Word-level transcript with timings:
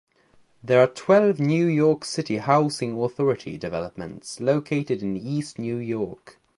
There 0.63 0.81
are 0.81 0.87
twelve 0.87 1.39
New 1.39 1.67
York 1.67 2.05
City 2.05 2.37
Housing 2.37 2.99
Authority 2.99 3.55
developments 3.55 4.39
located 4.39 5.03
in 5.03 5.15
East 5.15 5.59
New 5.59 5.77
York. 5.77 6.39